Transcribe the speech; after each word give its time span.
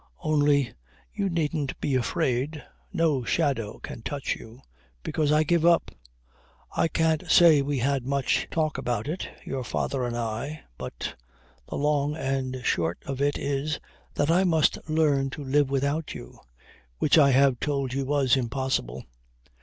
Only 0.23 0.73
you 1.13 1.29
needn't 1.29 1.79
be 1.79 1.93
afraid. 1.93 2.63
No 2.91 3.23
shadow 3.23 3.77
can 3.83 4.01
touch 4.01 4.35
you 4.35 4.63
because 5.03 5.31
I 5.31 5.43
give 5.43 5.63
up. 5.63 5.91
I 6.75 6.87
can't 6.87 7.29
say 7.29 7.61
we 7.61 7.77
had 7.77 8.03
much 8.07 8.47
talk 8.49 8.79
about 8.79 9.07
it, 9.07 9.29
your 9.45 9.63
father 9.63 10.03
and 10.03 10.17
I, 10.17 10.63
but, 10.79 11.15
the 11.69 11.75
long 11.75 12.15
and 12.15 12.55
the 12.55 12.63
short 12.63 12.97
of 13.05 13.21
it 13.21 13.37
is, 13.37 13.79
that 14.15 14.31
I 14.31 14.43
must 14.43 14.79
learn 14.89 15.29
to 15.29 15.43
live 15.45 15.69
without 15.69 16.15
you 16.15 16.39
which 16.97 17.19
I 17.19 17.29
have 17.29 17.59
told 17.59 17.93
you 17.93 18.03
was 18.03 18.35
impossible. 18.35 19.03